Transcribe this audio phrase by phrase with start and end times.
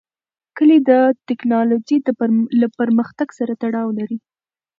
[0.57, 0.91] کلي د
[1.27, 1.97] تکنالوژۍ
[2.61, 4.17] له پرمختګ سره تړاو لري.